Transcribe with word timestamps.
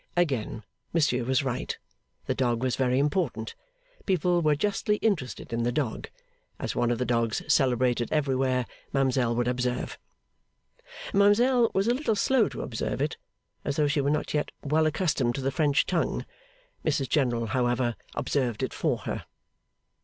Again 0.17 0.63
Monsieur 0.93 1.23
was 1.23 1.43
right. 1.43 1.77
The 2.25 2.33
dog 2.33 2.63
was 2.63 2.75
very 2.75 2.97
important. 2.97 3.53
People 4.07 4.41
were 4.41 4.55
justly 4.55 4.95
interested 4.95 5.53
in 5.53 5.61
the 5.61 5.71
dog. 5.71 6.09
As 6.59 6.75
one 6.75 6.89
of 6.89 6.97
the 6.97 7.05
dogs 7.05 7.43
celebrated 7.47 8.11
everywhere, 8.11 8.65
Ma'amselle 8.93 9.35
would 9.35 9.47
observe. 9.47 9.99
Ma'amselle 11.13 11.69
was 11.75 11.87
a 11.87 11.93
little 11.93 12.15
slow 12.15 12.49
to 12.49 12.63
observe 12.63 12.99
it, 12.99 13.17
as 13.63 13.75
though 13.75 13.85
she 13.87 14.01
were 14.01 14.09
not 14.09 14.33
yet 14.33 14.49
well 14.63 14.87
accustomed 14.87 15.35
to 15.35 15.41
the 15.41 15.51
French 15.51 15.85
tongue. 15.85 16.25
Mrs 16.83 17.07
General, 17.07 17.45
however, 17.45 17.95
observed 18.15 18.63
it 18.63 18.73
for 18.73 18.97
her. 19.05 19.25